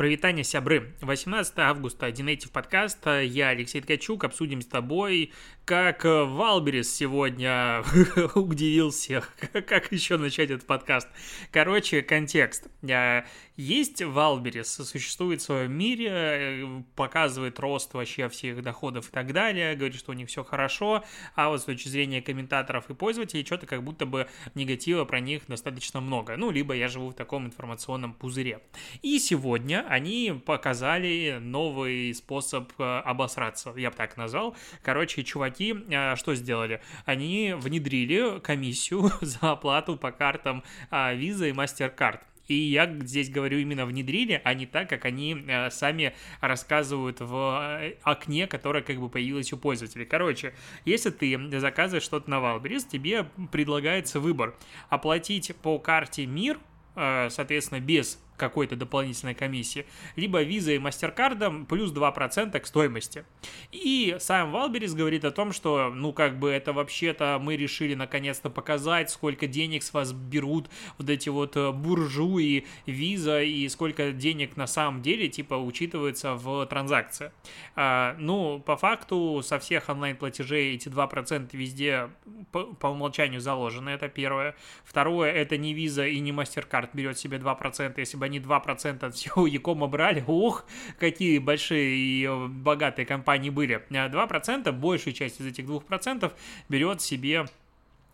[0.00, 0.94] Прывітанне, сябры.
[1.02, 3.06] 18 августа, DNative подкаст.
[3.06, 4.24] Я Алексей Ткачук.
[4.24, 5.30] Обсудим с тобой,
[5.66, 7.84] как Wildberries сегодня
[8.34, 9.30] удивил всех.
[9.52, 11.06] Как еще начать этот подкаст?
[11.52, 12.66] Короче, контекст.
[13.56, 19.98] Есть Wildberries, существует в своем мире, показывает рост вообще всех доходов и так далее, говорит,
[19.98, 21.04] что у них все хорошо,
[21.34, 25.42] а вот с точки зрения комментаторов и пользователей, что-то как будто бы негатива про них
[25.46, 26.38] достаточно много.
[26.38, 28.60] Ну, либо я живу в таком информационном пузыре.
[29.02, 34.56] И сегодня они показали новый способ э, обосраться, я бы так назвал.
[34.82, 36.80] Короче, чуваки э, что сделали?
[37.06, 42.20] Они внедрили комиссию за оплату по картам а, Visa и MasterCard.
[42.46, 47.92] И я здесь говорю именно внедрили, а не так, как они э, сами рассказывают в
[48.04, 50.06] окне, которое как бы появилось у пользователей.
[50.06, 54.54] Короче, если ты заказываешь что-то на Валберис, тебе предлагается выбор.
[54.88, 56.60] Оплатить по карте МИР,
[56.94, 59.86] соответственно, без какой-то дополнительной комиссии,
[60.16, 63.24] либо виза и мастеркардом плюс 2% к стоимости.
[63.70, 68.50] И сам Валберис говорит о том, что, ну, как бы это вообще-то мы решили наконец-то
[68.50, 74.56] показать, сколько денег с вас берут вот эти вот э, буржуи, виза и сколько денег
[74.56, 77.32] на самом деле, типа, учитывается в транзакции.
[77.76, 82.08] А, ну, по факту, со всех онлайн-платежей эти 2% везде
[82.52, 84.56] по, по умолчанию заложены, это первое.
[84.84, 89.14] Второе, это не виза и не мастеркард берет себе 2%, если бы они 2% от
[89.14, 90.64] всего Якома брали, ух,
[90.98, 93.84] какие большие и э, богатые компании были.
[93.90, 96.32] 2%, а большая часть из этих 2%
[96.68, 97.46] берет себе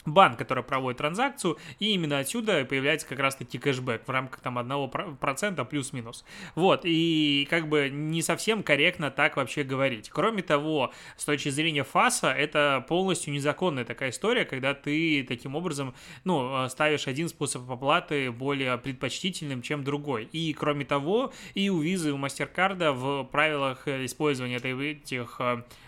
[0.06, 5.64] банк, который проводит транзакцию, и именно отсюда появляется как раз-таки кэшбэк в рамках там 1%
[5.66, 6.24] плюс-минус.
[6.54, 10.08] Вот, и как бы не совсем корректно так вообще говорить.
[10.10, 15.94] Кроме того, с точки зрения ФАСа, это полностью незаконная такая история, когда ты таким образом,
[16.24, 20.28] ну, ставишь один способ оплаты более предпочтительным, чем другой.
[20.32, 25.40] И кроме того, и у визы, и у Мастеркарда в правилах использования этих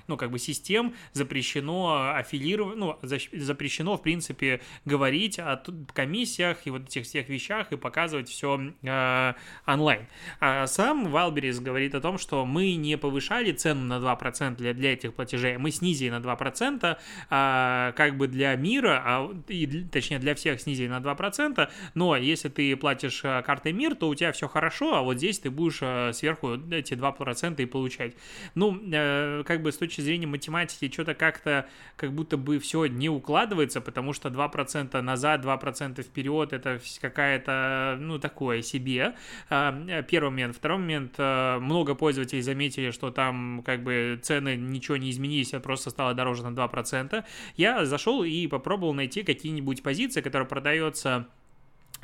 [0.08, 5.62] ну, как бы систем запрещено аффилировать, ну, запрещено, в принципе, говорить о
[5.94, 9.32] комиссиях и вот этих всех вещах и показывать все э,
[9.66, 10.06] онлайн.
[10.40, 14.92] А сам Валберис говорит о том, что мы не повышали цену на 2% для, для
[14.92, 16.98] этих платежей, мы снизили на 2%,
[17.30, 22.48] а, как бы для мира, а, и, точнее для всех снизили на 2%, но если
[22.48, 25.78] ты платишь э, картой МИР, то у тебя все хорошо, а вот здесь ты будешь
[25.80, 28.14] э, сверху эти 2% и получать.
[28.54, 31.66] Ну, э, как бы с точки точки зрения математики что-то как-то
[31.96, 38.18] как будто бы все не укладывается, потому что 2% назад, 2% вперед, это какая-то, ну,
[38.18, 39.14] такое себе.
[39.50, 40.56] А, первый момент.
[40.56, 45.60] Второй момент, а, много пользователей заметили, что там как бы цены ничего не изменились, а
[45.60, 47.24] просто стало дороже на 2%.
[47.56, 51.26] Я зашел и попробовал найти какие-нибудь позиции, которые продаются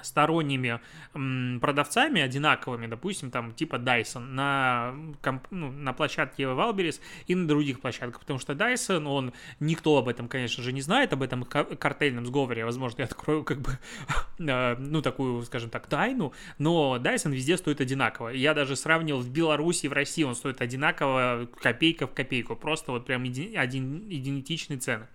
[0.03, 0.81] сторонними
[1.61, 4.95] продавцами одинаковыми, допустим, там типа Dyson на,
[5.51, 10.29] ну, на площадке Valberis и на других площадках, потому что Dyson, он, никто об этом,
[10.29, 13.79] конечно же, не знает, об этом картельном сговоре, возможно, я открою как бы,
[14.39, 18.29] э, ну, такую, скажем так, тайну, но Dyson везде стоит одинаково.
[18.31, 22.93] Я даже сравнивал в Беларуси и в России, он стоит одинаково, копейка в копейку, просто
[22.93, 25.07] вот прям един, один, идентичные цены.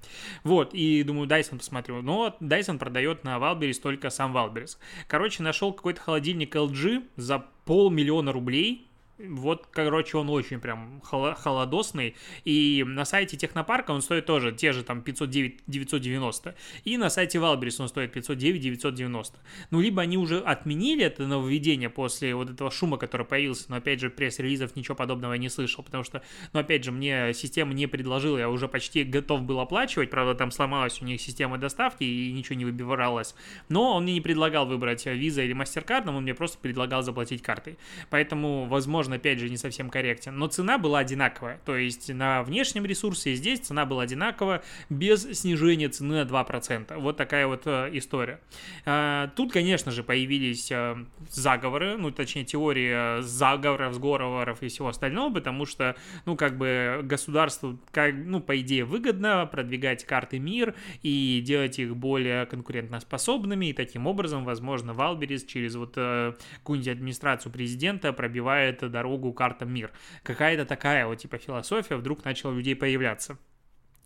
[0.43, 4.68] Вот, и думаю, Dyson посмотрю, но Dyson продает на Valberis только сам Valberis.
[5.07, 8.88] Короче, нашел какой-то холодильник LG за полмиллиона рублей,
[9.19, 12.15] вот, короче, он очень прям холодосный.
[12.45, 16.55] И на сайте Технопарка он стоит тоже те же там 509 990.
[16.85, 19.37] И на сайте Валберис он стоит 509 990.
[19.71, 23.65] Ну, либо они уже отменили это нововведение после вот этого шума, который появился.
[23.67, 25.83] Но, опять же, пресс-релизов ничего подобного я не слышал.
[25.83, 28.37] Потому что, ну, опять же, мне система не предложила.
[28.37, 30.09] Я уже почти готов был оплачивать.
[30.09, 33.35] Правда, там сломалась у них система доставки и ничего не выбиралось.
[33.67, 36.07] Но он мне не предлагал выбрать Visa или MasterCard.
[36.07, 37.77] Он мне просто предлагал заплатить картой.
[38.09, 41.59] Поэтому, возможно, возможно, опять же, не совсем корректен, но цена была одинаковая.
[41.65, 46.97] То есть на внешнем ресурсе и здесь цена была одинакова без снижения цены на 2%.
[46.99, 48.39] Вот такая вот э, история.
[48.85, 50.95] Э, тут, конечно же, появились э,
[51.29, 55.95] заговоры, ну, точнее, теория заговоров, сговоров и всего остального, потому что,
[56.25, 61.95] ну, как бы государству, как, ну, по идее, выгодно продвигать карты МИР и делать их
[61.95, 69.73] более конкурентоспособными, и таким образом, возможно, Валберис через вот какую-нибудь администрацию президента пробивает дорогу картам
[69.73, 69.91] мир.
[70.23, 73.37] Какая-то такая вот типа философия вдруг начала у людей появляться.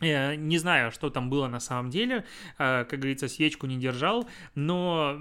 [0.01, 2.25] Не знаю, что там было на самом деле,
[2.57, 5.17] как говорится, свечку не держал, но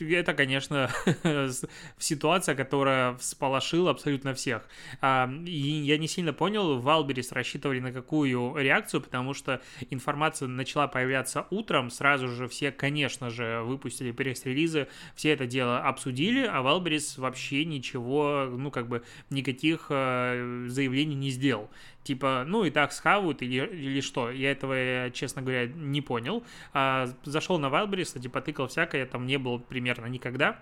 [0.00, 0.90] это, конечно,
[1.98, 4.66] ситуация, которая всполошила абсолютно всех.
[5.02, 9.60] И я не сильно понял, Валберис рассчитывали на какую реакцию, потому что
[9.90, 16.46] информация начала появляться утром, сразу же все, конечно же, выпустили пресс-релизы, все это дело обсудили,
[16.46, 21.68] а Валберис вообще ничего, ну, как бы, никаких заявлений не сделал
[22.08, 24.30] типа, ну и так схавают или, или что.
[24.30, 26.42] Я этого, честно говоря, не понял.
[26.72, 30.58] А, зашел на Wildberries, кстати, потыкал всякое, там не было примерно никогда.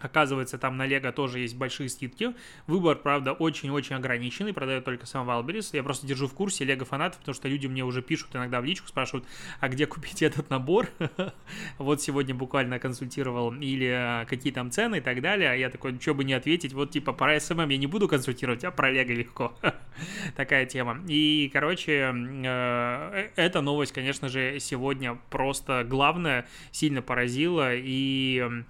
[0.00, 2.34] Оказывается, там на Лего тоже есть большие скидки.
[2.66, 5.74] Выбор, правда, очень-очень ограниченный, продает только сам Валберис.
[5.74, 8.64] Я просто держу в курсе Лего фанатов, потому что люди мне уже пишут иногда в
[8.64, 9.26] личку, спрашивают,
[9.60, 10.88] а где купить этот набор?
[11.78, 15.50] вот сегодня буквально консультировал, или а, какие там цены и так далее.
[15.50, 18.64] А я такой, что бы не ответить, вот типа про SMM я не буду консультировать,
[18.64, 19.58] а про Лего легко.
[20.36, 21.00] Такая тема.
[21.08, 28.64] И, короче, э, эта новость, конечно же, сегодня просто главная, сильно поразила и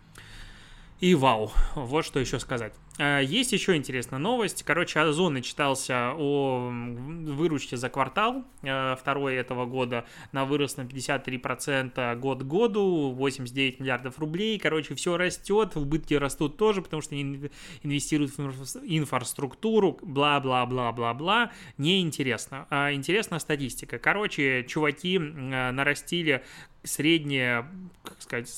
[1.00, 2.72] и вау, вот что еще сказать.
[2.98, 4.64] А, есть еще интересная новость.
[4.64, 10.06] Короче, Озон начитался о выручке за квартал а, второй этого года.
[10.32, 14.58] на вырос на 53% год к году, 89 миллиардов рублей.
[14.58, 17.48] Короче, все растет, убытки растут тоже, потому что они
[17.84, 18.40] инвестируют в
[18.82, 21.52] инфраструктуру, бла-бла-бла-бла-бла.
[21.76, 22.66] Неинтересно.
[22.70, 24.00] А интересна статистика.
[24.00, 26.42] Короче, чуваки нарастили
[26.82, 27.68] среднее,
[28.02, 28.48] как сказать,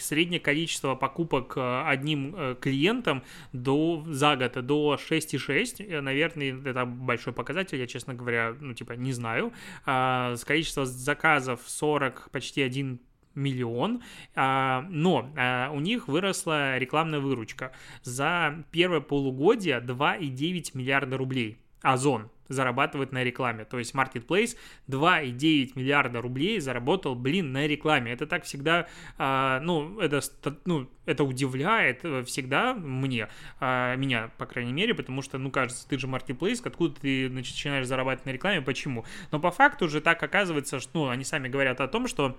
[0.00, 3.22] среднее количество покупок э, одним э, клиентом
[3.52, 8.92] до, за год до 6,6, э, наверное, это большой показатель, я, честно говоря, ну, типа,
[8.92, 9.52] не знаю.
[9.84, 13.00] А, с количества заказов 40, почти 1
[13.34, 14.02] миллион,
[14.34, 15.28] а, но
[15.72, 17.72] у них выросла рекламная выручка.
[18.02, 21.58] За первое полугодие 2,9 миллиарда рублей.
[21.82, 23.64] Озон зарабатывает на рекламе.
[23.64, 24.56] То есть Marketplace
[24.88, 28.12] 2,9 миллиарда рублей заработал, блин, на рекламе.
[28.12, 28.86] Это так всегда,
[29.18, 30.20] а, ну, это,
[30.64, 33.28] ну, это удивляет э, всегда мне,
[33.60, 37.86] а, меня, по крайней мере, потому что, ну, кажется, ты же Marketplace, откуда ты начинаешь
[37.86, 39.04] зарабатывать на рекламе, почему?
[39.30, 42.36] Но по факту же так оказывается, что, ну, они сами говорят о том, что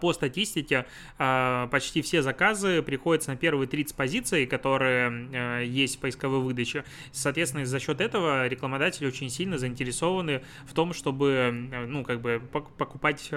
[0.00, 0.86] по статистике,
[1.16, 6.84] а, почти все заказы приходятся на первые 30 позиций, которые а, есть в поисковой выдаче.
[7.12, 13.30] Соответственно, за счет этого рекламодатели очень сильно заинтересованы в том, чтобы, ну, как бы покупать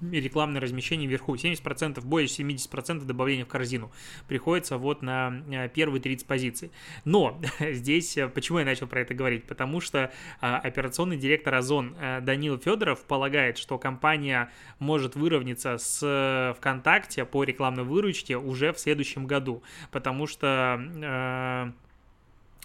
[0.00, 1.34] рекламное размещение вверху.
[1.34, 3.92] 70%, больше 70% добавления в корзину
[4.26, 6.72] приходится вот на первые 30 позиций.
[7.04, 9.44] Но здесь, почему я начал про это говорить?
[9.44, 16.54] Потому что операционный директор Озон Данил Федоров полагает, что компания может вы выровняться с э,
[16.58, 20.80] ВКонтакте по рекламной выручке уже в следующем году, потому что...
[21.02, 21.72] Э,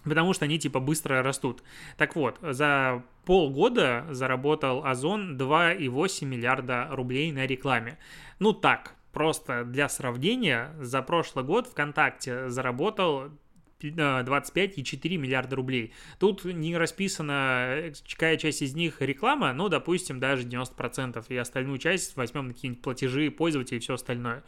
[0.04, 1.62] потому что они типа быстро растут.
[1.96, 7.98] Так вот, за полгода заработал Озон 2,8 миллиарда рублей на рекламе.
[8.38, 13.30] Ну так, просто для сравнения, за прошлый год ВКонтакте заработал
[13.90, 15.92] 25,4 миллиарда рублей.
[16.18, 22.16] Тут не расписана, какая часть из них реклама, но, допустим, даже 90%, и остальную часть
[22.16, 24.44] возьмем какие-нибудь платежи пользователей и все остальное.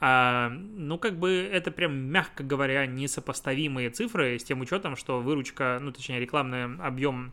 [0.00, 5.78] А, ну, как бы это прям, мягко говоря, несопоставимые цифры с тем учетом, что выручка,
[5.80, 7.32] ну, точнее, рекламный объем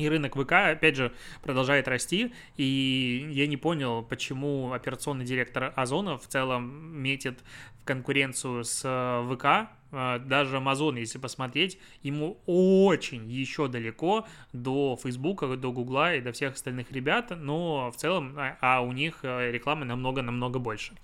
[0.00, 1.12] и рынок ВК, опять же,
[1.42, 7.40] продолжает расти, и я не понял, почему операционный директор Озона в целом метит
[7.80, 15.56] в конкуренцию с ВК, а, даже Amazon, если посмотреть, ему очень еще далеко до Фейсбука,
[15.56, 19.50] до Гугла и до всех остальных ребят, но в целом, а, а у них э,
[19.50, 20.94] рекламы намного-намного больше.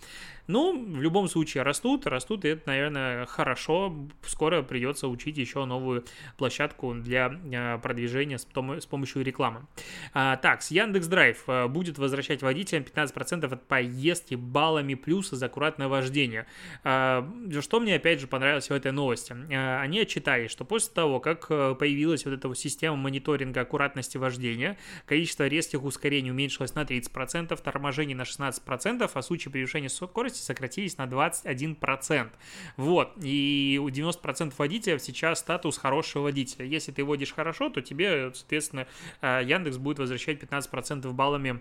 [0.47, 3.95] Ну, в любом случае растут, растут, и это, наверное, хорошо.
[4.25, 6.05] Скоро придется учить еще новую
[6.39, 9.67] площадку для э, продвижения с помощью рекламы.
[10.15, 15.47] А, так, с Яндекс Драйв э, будет возвращать водителям 15% от поездки баллами плюса за
[15.47, 16.47] аккуратное вождение.
[16.85, 17.29] А,
[17.61, 19.35] что мне, опять же, понравилось в этой новости?
[19.53, 25.47] А, они отчитали, что после того, как появилась вот эта система мониторинга аккуратности вождения, количество
[25.47, 31.07] резких ускорений уменьшилось на 30%, торможений на 16%, а случаи превышения скорости скорости сократились на
[31.07, 32.31] 21%.
[32.77, 36.67] Вот, и у 90% водителей сейчас статус хорошего водителя.
[36.67, 38.87] Если ты водишь хорошо, то тебе, соответственно,
[39.21, 41.61] э, Яндекс будет возвращать 15% баллами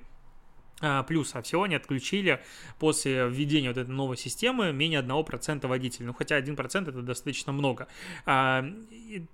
[1.08, 2.42] плюс, а всего они отключили
[2.80, 6.08] после введения вот этой новой системы менее 1% водителей.
[6.08, 7.88] Ну, хотя 1% это достаточно много.
[8.26, 8.66] А,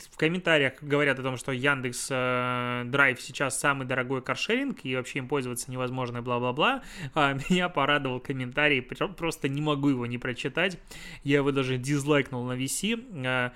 [0.09, 5.19] в комментариях говорят о том, что Яндекс э, Драйв сейчас самый дорогой каршеринг, и вообще
[5.19, 6.83] им пользоваться невозможно, и бла-бла-бла.
[7.13, 10.77] А, меня порадовал комментарий, просто не могу его не прочитать.
[11.23, 13.51] Я его даже дизлайкнул на VC.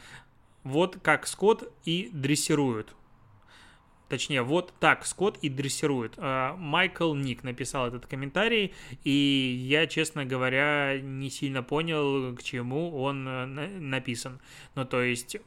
[0.63, 2.95] Вот как Скотт и дрессируют
[4.09, 6.13] Точнее, вот так Скотт и дрессирует.
[6.17, 9.11] А, Майкл Ник написал этот комментарий, и
[9.67, 13.45] я, честно говоря, не сильно понял, к чему он э,
[13.79, 14.39] написан.
[14.75, 15.37] Ну, то есть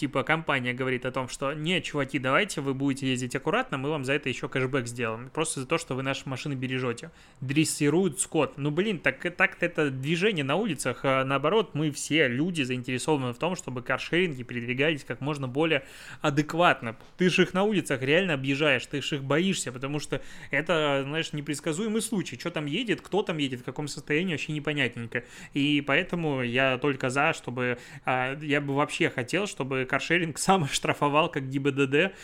[0.00, 4.06] типа компания говорит о том, что не, чуваки, давайте вы будете ездить аккуратно, мы вам
[4.06, 5.28] за это еще кэшбэк сделаем.
[5.28, 7.10] Просто за то, что вы наши машины бережете.
[7.42, 8.54] Дрессирует скот.
[8.56, 11.00] Ну, блин, так, так это движение на улицах.
[11.02, 15.84] А наоборот, мы все люди заинтересованы в том, чтобы каршеринги передвигались как можно более
[16.22, 16.96] адекватно.
[17.18, 21.34] Ты же их на улицах реально объезжаешь, ты же их боишься, потому что это, знаешь,
[21.34, 22.38] непредсказуемый случай.
[22.38, 25.24] Что там едет, кто там едет, в каком состоянии, вообще непонятненько.
[25.52, 27.76] И поэтому я только за, чтобы...
[28.06, 32.14] А, я бы вообще хотел, чтобы каршеринг сам штрафовал, как ГИБДД,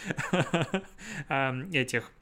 [1.75, 2.13] этих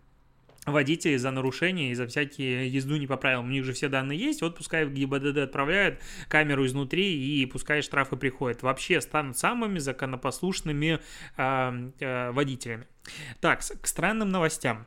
[0.66, 3.48] водителей за нарушения и за всякие езду не по правилам.
[3.48, 7.82] У них же все данные есть, вот пускай в ГИБДД отправляют камеру изнутри и пускай
[7.82, 8.62] штрафы приходят.
[8.62, 11.00] Вообще станут самыми законопослушными
[11.36, 12.86] э, э, водителями.
[13.40, 14.86] Так, к странным новостям.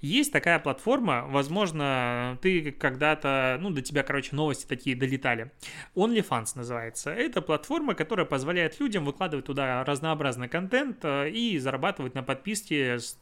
[0.00, 5.50] Есть такая платформа, возможно, ты когда-то, ну, до тебя, короче, новости такие долетали.
[5.94, 7.10] OnlyFans называется.
[7.10, 13.16] Это платформа, которая позволяет людям выкладывать туда разнообразный контент э, и зарабатывать на подписке с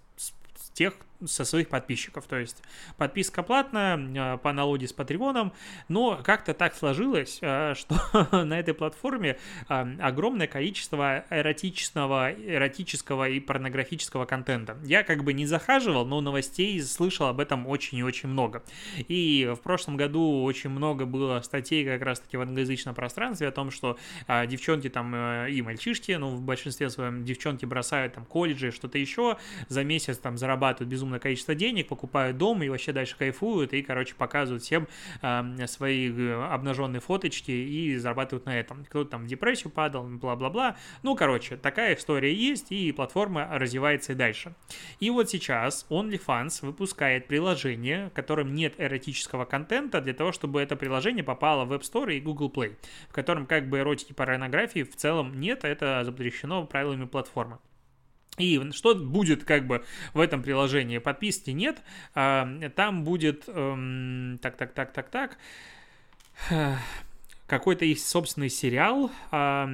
[0.73, 0.95] тех,
[1.27, 2.27] со своих подписчиков.
[2.27, 2.63] То есть
[2.97, 5.53] подписка платная э, по аналогии с Патреоном,
[5.89, 7.97] но как-то так сложилось, э, что
[8.45, 9.39] на этой платформе
[9.69, 14.77] э, огромное количество эротичного, эротического и порнографического контента.
[14.85, 18.63] Я как бы не захаживал, но новостей слышал об этом очень и очень много.
[19.09, 23.71] И в прошлом году очень много было статей как раз-таки в англоязычном пространстве о том,
[23.71, 23.99] что
[24.47, 25.15] девчонки там
[25.47, 29.39] и мальчишки, ну в большинстве своем девчонки бросают там колледжи, что-то еще,
[29.69, 33.83] за месяц там зарабатывают безумно огромное количество денег, покупают дом и вообще дальше кайфуют, и,
[33.83, 34.89] короче, показывают всем
[35.23, 38.85] э, свои обнаженные фоточки и зарабатывают на этом.
[38.85, 40.77] Кто-то там в депрессию падал, бла-бла-бла.
[41.03, 44.55] Ну, короче, такая история есть, и платформа развивается и дальше.
[45.01, 50.77] И вот сейчас OnlyFans выпускает приложение, в котором нет эротического контента, для того, чтобы это
[50.77, 52.77] приложение попало в App Store и Google Play,
[53.09, 57.59] в котором как бы эротики порнографии в целом нет, это запрещено правилами платформы.
[58.39, 60.99] И что будет как бы в этом приложении?
[60.99, 61.83] Подписки нет,
[62.15, 65.39] а, там будет, эм, так, так, так, так, так,
[67.47, 69.69] какой-то есть собственный сериал, а,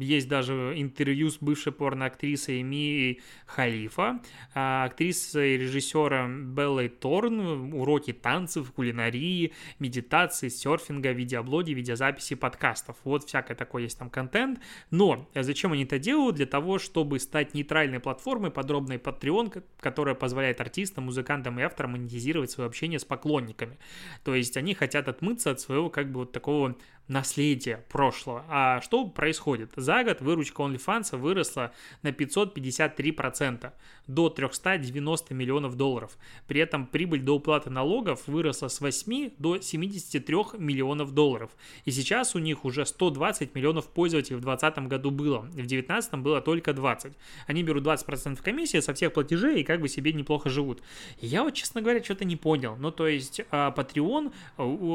[0.00, 4.20] есть даже интервью с бывшей порноактрисой Ми Халифа,
[4.54, 12.96] а, актрисой и режиссером Беллой Торн, уроки танцев, кулинарии, медитации, серфинга, видеоблоги, видеозаписи, подкастов.
[13.04, 14.58] Вот всякое такое есть там контент.
[14.90, 16.36] Но зачем они это делают?
[16.36, 22.50] Для того, чтобы стать нейтральной платформой, подробной Patreon, которая позволяет артистам, музыкантам и авторам монетизировать
[22.50, 23.78] свое общение с поклонниками.
[24.24, 26.76] То есть они хотят отмыться от своего как бы вот такого
[27.08, 28.44] наследие прошлого.
[28.48, 29.72] А что происходит?
[29.76, 33.72] За год выручка OnlyFans выросла на 553%
[34.06, 36.16] до 390 миллионов долларов.
[36.46, 41.50] При этом прибыль до уплаты налогов выросла с 8 до 73 миллионов долларов.
[41.84, 45.40] И сейчас у них уже 120 миллионов пользователей в 2020 году было.
[45.40, 47.12] В 2019 было только 20.
[47.46, 50.82] Они берут 20% комиссии со всех платежей и как бы себе неплохо живут.
[51.20, 52.76] Я вот, честно говоря, что-то не понял.
[52.76, 54.32] Ну, то есть, а, Patreon,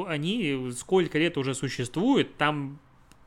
[0.08, 1.99] они сколько лет уже существуют,
[2.38, 2.80] там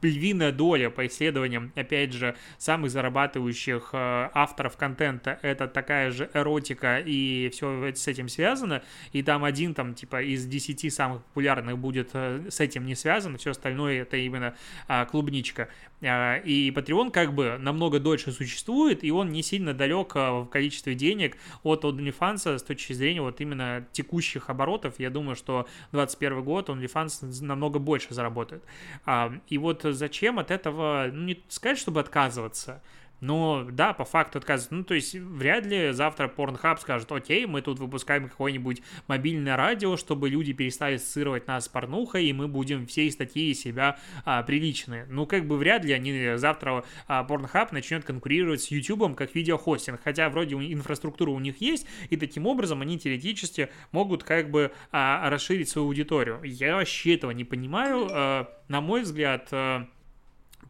[0.02, 6.98] львиная доля по исследованиям, опять же, самых зарабатывающих э, авторов контента, это такая же эротика
[6.98, 12.10] и все с этим связано, и там один там типа из 10 самых популярных будет
[12.14, 14.54] э, с этим не связан, все остальное это именно
[14.88, 15.68] а, клубничка.
[16.02, 20.46] А, и Patreon как бы намного дольше существует, и он не сильно далек а, в
[20.46, 24.98] количестве денег от OnlyFans с точки зрения вот именно текущих оборотов.
[24.98, 28.64] Я думаю, что 2021 год OnlyFans намного больше заработает.
[29.04, 32.82] А, и вот зачем от этого, ну не сказать, чтобы отказываться,
[33.22, 34.74] но да, по факту отказываются.
[34.74, 39.96] Ну, то есть вряд ли завтра Pornhub скажет, окей, мы тут выпускаем какое-нибудь мобильное радио,
[39.96, 45.06] чтобы люди перестали ассоциировать нас с порнухой, и мы будем все статьи себя а, приличные.
[45.08, 50.00] Ну, как бы вряд ли они завтра а, Pornhub начнет конкурировать с YouTube как видеохостинг,
[50.02, 55.30] хотя вроде инфраструктура у них есть, и таким образом они теоретически могут как бы а,
[55.30, 56.40] расширить свою аудиторию.
[56.42, 58.08] Я вообще этого не понимаю.
[58.10, 59.86] А, на мой взгляд, а,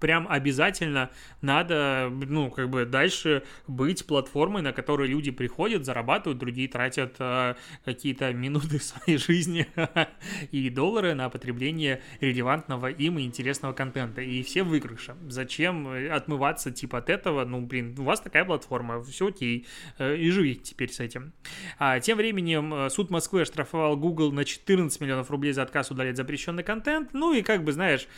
[0.02, 1.10] прям обязательно
[1.42, 7.54] надо, ну, как бы дальше быть платформой, на которой люди приходят, зарабатывают, другие тратят э,
[7.84, 9.68] какие-то минуты своей жизни
[10.50, 14.22] и доллары на потребление релевантного им и интересного контента.
[14.22, 15.14] И все выигрыши.
[15.28, 17.44] Зачем отмываться типа от этого?
[17.44, 19.68] Ну, блин, у вас такая платформа, все окей,
[19.98, 21.32] э, и живите теперь с этим.
[21.78, 26.16] А, тем временем э, суд Москвы оштрафовал Google на 14 миллионов рублей за отказ удалять
[26.16, 27.10] запрещенный контент.
[27.12, 28.08] Ну и как бы, знаешь,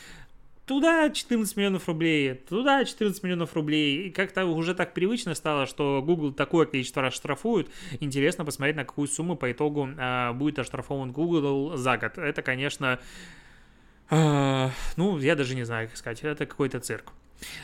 [0.65, 4.07] туда 14 миллионов рублей, туда 14 миллионов рублей.
[4.07, 7.69] И как-то уже так привычно стало, что Google такое количество раз штрафуют.
[7.99, 12.17] Интересно посмотреть, на какую сумму по итогу э, будет оштрафован Google за год.
[12.17, 12.99] Это, конечно,
[14.09, 17.13] э, ну, я даже не знаю, как сказать, это какой-то цирк.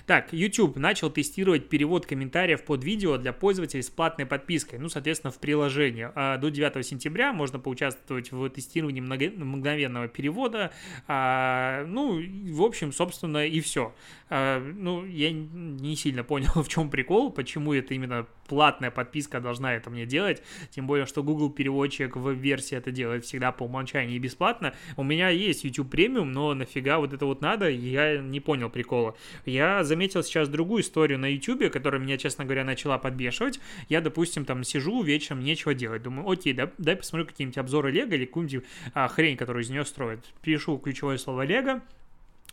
[0.05, 5.31] Так, YouTube начал тестировать перевод комментариев под видео для пользователей с платной подпиской, ну, соответственно,
[5.31, 6.09] в приложении.
[6.15, 10.71] А до 9 сентября можно поучаствовать в тестировании мгновенного перевода.
[11.07, 12.21] А, ну,
[12.53, 13.93] в общем, собственно, и все.
[14.29, 19.75] А, ну, я не сильно понял, в чем прикол, почему это именно платная подписка должна
[19.75, 24.17] это мне делать, тем более, что Google переводчик в версии это делает всегда по умолчанию
[24.17, 24.73] и бесплатно.
[24.97, 29.15] У меня есть YouTube премиум, но нафига вот это вот надо, я не понял прикола.
[29.45, 33.59] Я заметил сейчас другую историю на YouTube, которая меня, честно говоря, начала подбешивать.
[33.89, 36.03] Я, допустим, там сижу вечером, нечего делать.
[36.03, 39.85] Думаю, окей, да, дай посмотрю какие-нибудь обзоры Лего или какую-нибудь а, хрень, которую из нее
[39.85, 40.25] строят.
[40.41, 41.81] Пишу ключевое слово Лего,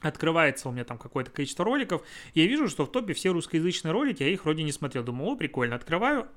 [0.00, 2.02] открывается у меня там какое-то количество роликов,
[2.34, 5.02] я вижу, что в топе все русскоязычные ролики, я их вроде не смотрел.
[5.02, 6.28] Думаю, о, прикольно, открываю,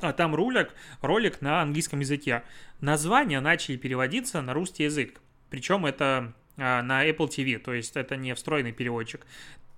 [0.00, 2.44] а там ролик, ролик на английском языке.
[2.80, 5.20] Названия начали переводиться на русский язык.
[5.50, 9.26] Причем это на Apple TV, то есть это не встроенный переводчик.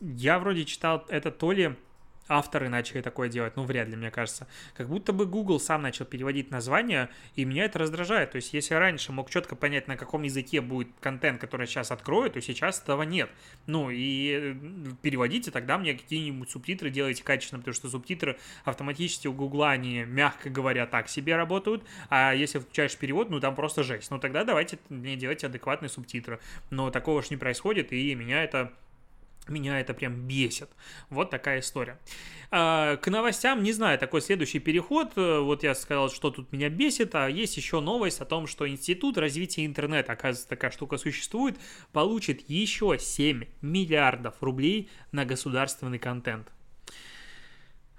[0.01, 1.77] Я вроде читал это то ли
[2.31, 4.47] авторы начали такое делать, ну, вряд ли, мне кажется.
[4.77, 8.31] Как будто бы Google сам начал переводить названия, и меня это раздражает.
[8.31, 12.31] То есть, если раньше мог четко понять, на каком языке будет контент, который сейчас открою,
[12.31, 13.31] то сейчас этого нет.
[13.67, 14.55] Ну, и э,
[15.03, 20.49] переводите тогда мне какие-нибудь субтитры, делайте качественно, потому что субтитры автоматически у Гугла, они, мягко
[20.51, 24.11] говоря, так себе работают, а если включаешь перевод, ну, там просто жесть.
[24.11, 26.39] Ну, тогда давайте мне делать адекватные субтитры.
[26.71, 28.73] Но такого ж не происходит, и меня это
[29.51, 30.71] меня это прям бесит.
[31.11, 31.99] Вот такая история.
[32.51, 35.13] А, к новостям, не знаю, такой следующий переход.
[35.17, 39.19] Вот я сказал, что тут меня бесит, а есть еще новость о том, что Институт
[39.19, 41.59] развития интернета, оказывается, такая штука существует,
[41.93, 46.51] получит еще 7 миллиардов рублей на государственный контент.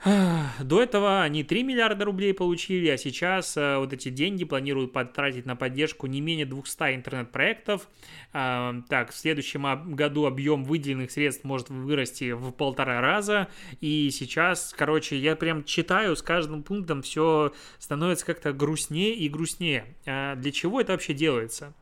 [0.04, 5.46] До этого они 3 миллиарда рублей получили, а сейчас э, вот эти деньги планируют потратить
[5.46, 7.88] на поддержку не менее 200 интернет-проектов.
[8.34, 13.48] Э, так, в следующем году объем выделенных средств может вырасти в полтора раза.
[13.80, 19.86] И сейчас, короче, я прям читаю, с каждым пунктом все становится как-то грустнее и грустнее.
[20.08, 21.74] А для чего это вообще делается?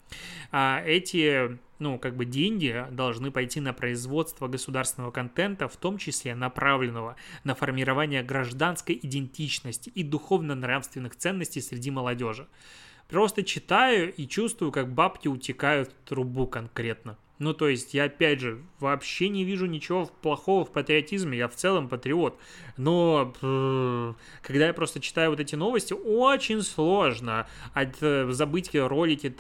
[0.52, 6.36] А эти ну, как бы деньги должны пойти на производство государственного контента, в том числе
[6.36, 12.48] направленного на формирование гражданской идентичности и духовно-нравственных ценностей среди молодежи.
[13.08, 17.18] Просто читаю и чувствую, как бабки утекают в трубу конкретно.
[17.40, 21.56] Ну, то есть, я, опять же, вообще не вижу ничего плохого в патриотизме, я в
[21.56, 22.38] целом патриот.
[22.76, 23.34] Но
[24.42, 29.36] когда я просто читаю вот эти новости, очень сложно от, э, забыть ролики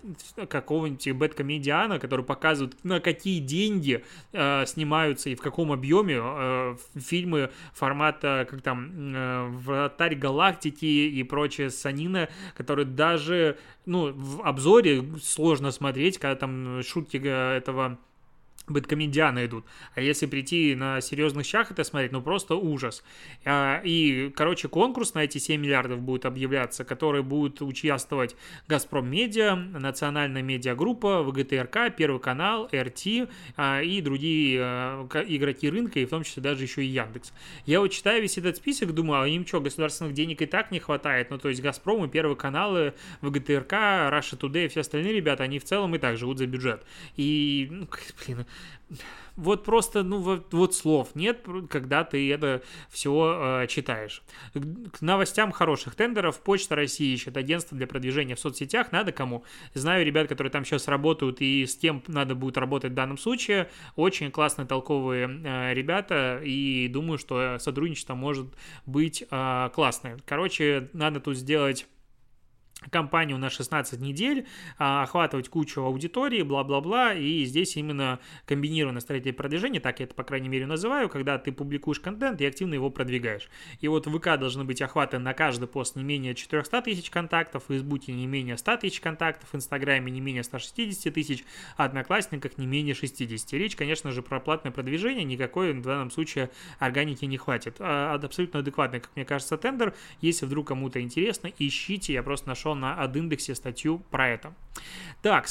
[0.49, 7.51] какого-нибудь бэткомедиана, который показывает, на какие деньги э, снимаются и в каком объеме э, фильмы
[7.73, 15.71] формата, как там, э, «Вратарь галактики» и прочее санина, которые даже, ну, в обзоре сложно
[15.71, 17.88] смотреть, когда там шутки э, этого
[18.71, 19.65] бэткомедианы идут.
[19.95, 23.03] А если прийти на серьезных щах это смотреть, ну просто ужас.
[23.45, 28.35] А, и, короче, конкурс на эти 7 миллиардов будет объявляться, который будет участвовать
[28.67, 36.05] Газпром Медиа, Национальная медиагруппа, ВГТРК, Первый канал, РТ а, и другие а, игроки рынка, и
[36.05, 37.33] в том числе даже еще и Яндекс.
[37.65, 40.79] Я вот читаю весь этот список, думаю, а им что, государственных денег и так не
[40.79, 41.29] хватает?
[41.29, 45.59] Ну, то есть Газпром и Первый каналы, ВГТРК, Russia Today и все остальные ребята, они
[45.59, 46.85] в целом и так живут за бюджет.
[47.15, 47.87] И, ну,
[48.25, 48.45] блин,
[49.39, 54.21] вот просто, ну, вот, вот слов нет, когда ты это все э, читаешь.
[54.53, 58.91] К новостям хороших тендеров Почта России ищет агентство для продвижения в соцсетях.
[58.91, 59.45] Надо кому?
[59.73, 63.69] Знаю ребят, которые там сейчас работают, и с кем надо будет работать в данном случае.
[63.95, 68.47] Очень классные, толковые э, ребята, и думаю, что сотрудничество может
[68.85, 70.19] быть э, классное.
[70.25, 71.87] Короче, надо тут сделать
[72.91, 79.79] компанию на 16 недель, а, охватывать кучу аудитории, бла-бла-бла, и здесь именно комбинированное стратегия продвижения,
[79.79, 83.49] так я это, по крайней мере, называю, когда ты публикуешь контент и активно его продвигаешь.
[83.81, 87.63] И вот в ВК должны быть охваты на каждый пост не менее 400 тысяч контактов,
[87.63, 91.43] в Фейсбуке не менее 100 тысяч контактов, в Инстаграме не менее 160 тысяч,
[91.75, 93.53] а Одноклассниках не менее 60.
[93.53, 97.77] Речь, конечно же, про платное продвижение, никакой в данном случае органики не хватит.
[97.79, 99.93] А, абсолютно адекватный, как мне кажется, тендер.
[100.21, 104.53] Если вдруг кому-то интересно, ищите, я просто нашел нашел на Адиндексе статью про это.
[105.21, 105.47] Так,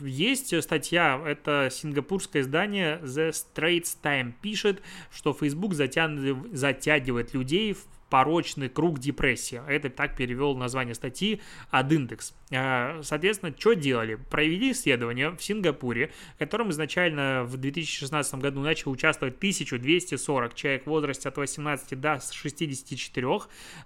[0.00, 8.68] есть статья, это сингапурское издание The Straits Time пишет, что Facebook затягивает людей в порочный
[8.68, 9.60] круг депрессии.
[9.68, 11.40] Это так перевел название статьи
[11.70, 12.34] Адиндекс.
[12.52, 14.14] А, соответственно, что делали?
[14.14, 20.86] Провели исследование в Сингапуре, в котором изначально в 2016 году начало участвовать 1240 человек в
[20.86, 23.26] возрасте от 18 до 64,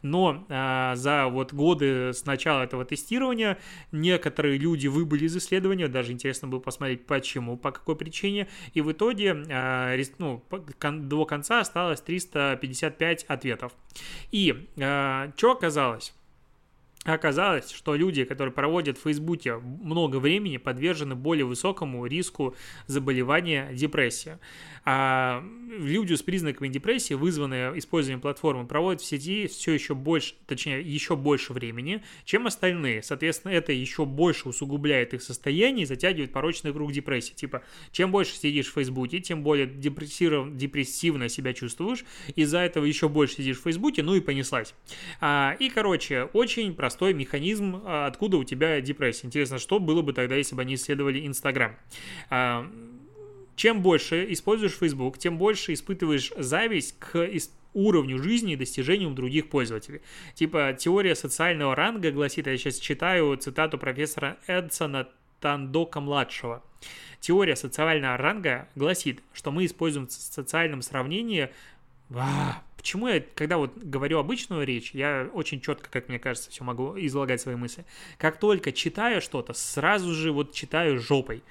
[0.02, 3.58] но а, за вот годы с начала этого тестирования
[3.90, 8.92] некоторые люди выбыли из исследования, даже интересно было посмотреть почему, по какой причине, и в
[8.92, 10.44] итоге а, ну,
[10.80, 13.72] до конца осталось 355 ответов.
[14.30, 14.68] И
[15.36, 16.12] что оказалось?
[17.04, 22.54] Оказалось, что люди, которые проводят в Фейсбуке много времени, подвержены более высокому риску
[22.86, 24.36] заболевания депрессией.
[24.84, 30.80] А люди с признаками депрессии, вызванные использованием платформы, проводят в сети все еще больше, точнее,
[30.80, 33.02] еще больше времени, чем остальные.
[33.02, 37.32] Соответственно, это еще больше усугубляет их состояние и затягивает порочный круг депрессии.
[37.32, 42.04] Типа, чем больше сидишь в Фейсбуке, тем более депрессивно себя чувствуешь,
[42.36, 44.74] из-за этого еще больше сидишь в Фейсбуке, ну и понеслась.
[45.20, 49.26] А, и, короче, очень простой механизм, а, откуда у тебя депрессия.
[49.26, 51.76] Интересно, что было бы тогда, если бы они исследовали Инстаграм.
[52.30, 52.70] А,
[53.56, 57.28] чем больше используешь Facebook, тем больше испытываешь зависть к
[57.74, 60.02] уровню жизни и достижениям других пользователей.
[60.34, 65.08] Типа теория социального ранга гласит, я сейчас читаю цитату профессора Эдсона
[65.40, 66.62] Тандока-младшего.
[67.20, 71.50] Теория социального ранга гласит, что мы используем в социальном сравнении
[72.76, 76.94] Почему я, когда вот говорю обычную речь, я очень четко, как мне кажется, все могу
[76.98, 77.84] излагать свои мысли.
[78.18, 81.44] Как только читаю что-то, сразу же вот читаю жопой.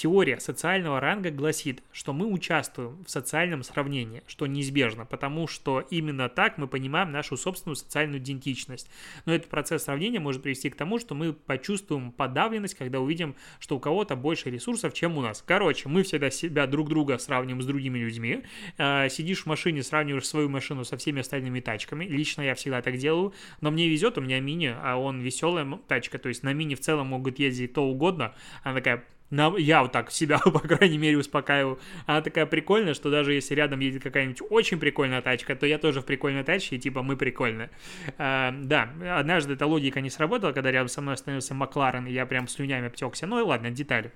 [0.00, 6.30] Теория социального ранга гласит, что мы участвуем в социальном сравнении, что неизбежно, потому что именно
[6.30, 8.88] так мы понимаем нашу собственную социальную идентичность.
[9.26, 13.76] Но этот процесс сравнения может привести к тому, что мы почувствуем подавленность, когда увидим, что
[13.76, 15.44] у кого-то больше ресурсов, чем у нас.
[15.46, 18.44] Короче, мы всегда себя друг друга сравниваем с другими людьми.
[18.78, 22.06] А, сидишь в машине, сравниваешь свою машину со всеми остальными тачками.
[22.06, 26.18] Лично я всегда так делаю, но мне везет, у меня мини, а он веселая тачка,
[26.18, 28.34] то есть на мини в целом могут ездить то угодно.
[28.64, 31.78] Она такая на, я вот так себя, по крайней мере, успокаиваю.
[32.06, 36.00] Она такая прикольная, что даже если рядом едет какая-нибудь очень прикольная тачка, то я тоже
[36.00, 37.70] в прикольной тачке, и типа мы прикольные.
[38.18, 42.26] А, да, однажды эта логика не сработала, когда рядом со мной остановился Макларен, и я
[42.26, 43.26] прям слюнями обтекся.
[43.26, 44.12] Ну и ладно, детали.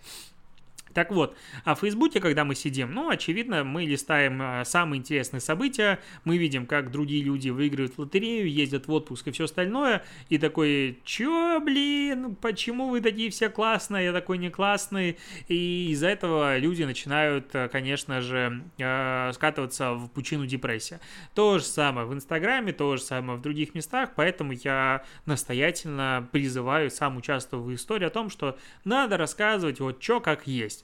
[0.95, 5.41] Так вот, а в Фейсбуке, когда мы сидим, ну, очевидно, мы листаем а, самые интересные
[5.41, 10.39] события, мы видим, как другие люди выигрывают лотерею, ездят в отпуск и все остальное, и
[10.39, 16.59] такой, чё, блин, почему вы такие все классные, я такой не классный, и из-за этого
[16.59, 21.01] люди начинают, а, конечно же, а, скатываться в пучину депрессии.
[21.35, 26.89] То же самое в Инстаграме, то же самое в других местах, поэтому я настоятельно призываю
[26.93, 30.84] сам участвовать в истории о том, что надо рассказывать вот чё как есть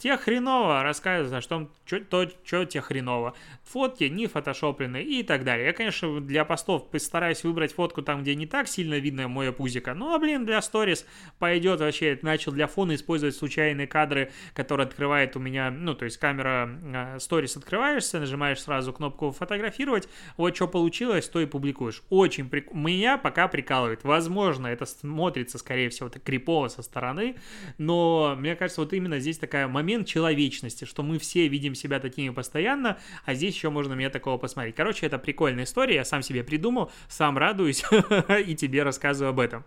[0.00, 3.34] те хреново рассказывают, о том, что, то, что те хреново.
[3.64, 5.66] Фотки не фотошопленные и так далее.
[5.66, 9.96] Я, конечно, для постов постараюсь выбрать фотку там, где не так сильно видно мое пузико.
[10.00, 11.06] А, блин, для сторис
[11.38, 12.18] пойдет вообще.
[12.22, 17.56] Начал для фона использовать случайные кадры, которые открывает у меня, ну, то есть камера сторис
[17.56, 20.08] э, открываешься, нажимаешь сразу кнопку фотографировать.
[20.38, 22.02] Вот что получилось, то и публикуешь.
[22.08, 22.72] Очень прик...
[22.72, 24.02] Меня пока прикалывает.
[24.04, 27.36] Возможно, это смотрится, скорее всего, так крипово со стороны,
[27.76, 31.98] но мне кажется, вот именно здесь такая момент момент человечности, что мы все видим себя
[31.98, 34.76] такими постоянно, а здесь еще можно мне такого посмотреть.
[34.76, 37.82] Короче, это прикольная история, я сам себе придумал, сам радуюсь
[38.46, 39.64] и тебе рассказываю об этом.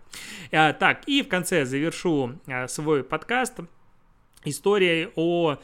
[0.50, 3.60] А, так, и в конце завершу а, свой подкаст
[4.44, 5.58] историей о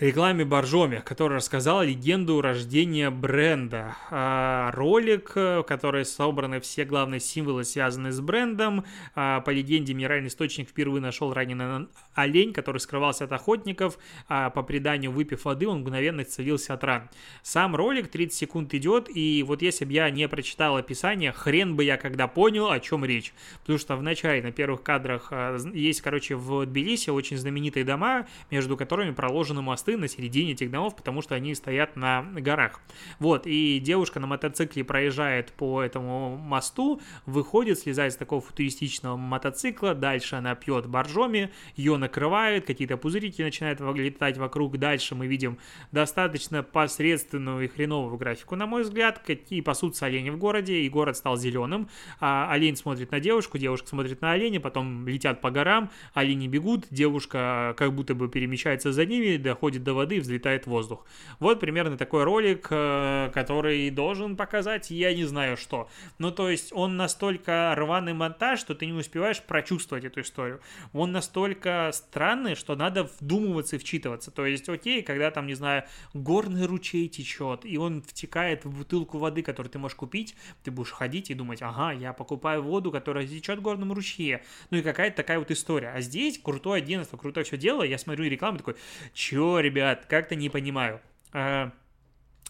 [0.00, 3.96] рекламе Боржоми, который рассказал легенду рождения бренда.
[4.10, 8.84] А, ролик, в который собраны все главные символы, связанные с брендом.
[9.14, 13.98] А, по легенде, минеральный источник впервые нашел раненый олень, который скрывался от охотников.
[14.26, 17.10] А, по преданию, выпив воды, он мгновенно исцелился от ран.
[17.42, 21.84] Сам ролик 30 секунд идет, и вот если бы я не прочитал описание, хрен бы
[21.84, 23.34] я когда понял, о чем речь.
[23.60, 25.30] Потому что в начале, на первых кадрах,
[25.74, 30.70] есть, короче, в Тбилиси очень знаменитые дома, между которыми проложены мосты мосты на середине этих
[30.70, 32.80] домов, потому что они стоят на горах.
[33.18, 39.94] Вот, и девушка на мотоцикле проезжает по этому мосту, выходит, слезает с такого футуристичного мотоцикла,
[39.94, 45.58] дальше она пьет боржоми, ее накрывает, какие-то пузырики начинают летать вокруг, дальше мы видим
[45.92, 51.16] достаточно посредственную и хреновую графику, на мой взгляд, какие пасутся олени в городе, и город
[51.16, 51.88] стал зеленым,
[52.20, 56.86] а олень смотрит на девушку, девушка смотрит на оленя, потом летят по горам, олени бегут,
[56.90, 61.06] девушка как будто бы перемещается за ними, доходит доходит до воды и взлетает в воздух.
[61.38, 65.88] Вот примерно такой ролик, э, который должен показать, я не знаю что.
[66.18, 70.60] Ну, то есть он настолько рваный монтаж, что ты не успеваешь прочувствовать эту историю.
[70.92, 74.30] Он настолько странный, что надо вдумываться и вчитываться.
[74.30, 79.18] То есть, окей, когда там, не знаю, горный ручей течет, и он втекает в бутылку
[79.18, 83.26] воды, которую ты можешь купить, ты будешь ходить и думать, ага, я покупаю воду, которая
[83.26, 84.42] течет в горном ручье.
[84.70, 85.92] Ну и какая-то такая вот история.
[85.94, 88.76] А здесь крутое агентство, крутое все дело, я смотрю рекламу такой,
[89.14, 91.00] чё, ребят, как-то не понимаю.
[91.32, 91.72] А,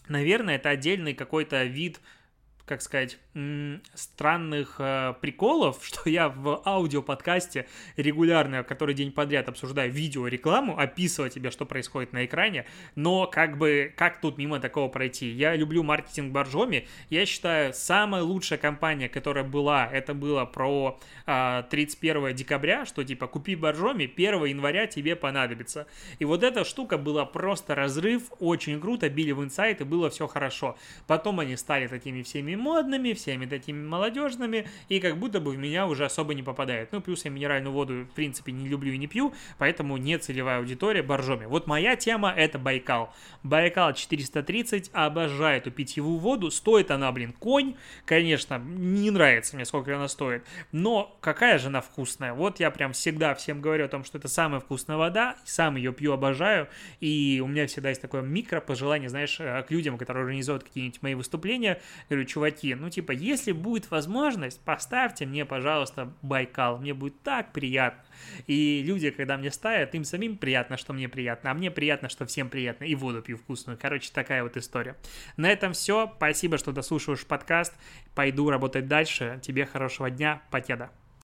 [0.09, 2.01] наверное, это отдельный какой-то вид
[2.71, 3.19] как сказать,
[3.95, 11.51] странных э, приколов, что я в аудиоподкасте регулярно, который день подряд обсуждаю видеорекламу, описывая тебе,
[11.51, 15.31] что происходит на экране, но как бы, как тут мимо такого пройти?
[15.31, 21.65] Я люблю маркетинг Боржоми, я считаю, самая лучшая компания, которая была, это было про э,
[21.69, 25.89] 31 декабря, что типа купи Боржоми, 1 января тебе понадобится.
[26.21, 30.29] И вот эта штука была просто разрыв, очень круто, били в инсайт, и было все
[30.29, 30.79] хорошо.
[31.09, 35.87] Потом они стали такими всеми модными, всеми такими молодежными, и как будто бы в меня
[35.87, 36.93] уже особо не попадает.
[36.93, 40.59] Ну, плюс я минеральную воду, в принципе, не люблю и не пью, поэтому не целевая
[40.59, 41.47] аудитория боржоми.
[41.47, 43.13] Вот моя тема— это Байкал.
[43.43, 49.95] Байкал 430, обожаю эту питьевую воду, стоит она, блин, конь, конечно, не нравится мне, сколько
[49.95, 52.35] она стоит, но какая же она вкусная.
[52.35, 55.93] Вот я прям всегда всем говорю о том, что это самая вкусная вода, сам ее
[55.93, 56.69] пью, обожаю,
[57.01, 61.03] и у меня всегда есть такое микро пожелание, знаешь, э, к людям, которые организуют какие-нибудь
[61.03, 66.95] мои выступления, говорю, чувак, чуваки, ну типа, если будет возможность, поставьте мне, пожалуйста, Байкал, мне
[66.95, 68.03] будет так приятно.
[68.47, 72.27] И люди, когда мне ставят, им самим приятно, что мне приятно, а мне приятно, что
[72.27, 73.79] всем приятно, и воду пью вкусную.
[73.81, 74.97] Короче, такая вот история.
[75.37, 76.13] На этом все.
[76.17, 77.75] Спасибо, что дослушиваешь подкаст.
[78.15, 79.39] Пойду работать дальше.
[79.43, 80.43] Тебе хорошего дня.
[80.51, 80.91] Покеда.